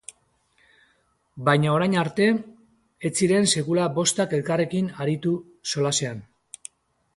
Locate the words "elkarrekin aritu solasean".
4.41-6.27